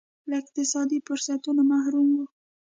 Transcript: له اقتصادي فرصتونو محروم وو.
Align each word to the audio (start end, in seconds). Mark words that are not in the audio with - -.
له 0.29 0.35
اقتصادي 0.43 0.97
فرصتونو 1.07 1.61
محروم 1.71 2.09
وو. 2.15 2.25